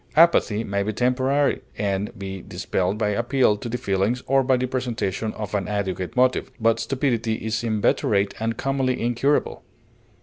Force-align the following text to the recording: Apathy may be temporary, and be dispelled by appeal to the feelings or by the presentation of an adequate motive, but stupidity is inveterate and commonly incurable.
Apathy 0.15 0.63
may 0.63 0.81
be 0.81 0.93
temporary, 0.93 1.61
and 1.77 2.17
be 2.17 2.41
dispelled 2.41 2.97
by 2.97 3.09
appeal 3.09 3.55
to 3.57 3.69
the 3.69 3.77
feelings 3.77 4.23
or 4.25 4.41
by 4.41 4.57
the 4.57 4.65
presentation 4.65 5.31
of 5.33 5.53
an 5.53 5.67
adequate 5.67 6.15
motive, 6.15 6.49
but 6.59 6.79
stupidity 6.79 7.35
is 7.35 7.63
inveterate 7.63 8.33
and 8.39 8.57
commonly 8.57 8.99
incurable. 8.99 9.61